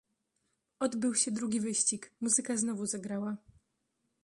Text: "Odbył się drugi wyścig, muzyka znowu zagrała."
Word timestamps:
"Odbył 0.79 1.15
się 1.15 1.31
drugi 1.31 1.59
wyścig, 1.59 2.11
muzyka 2.21 2.57
znowu 2.57 2.85
zagrała." 2.85 3.37